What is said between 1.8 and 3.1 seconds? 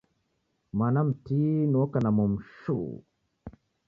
oka na momu shuu.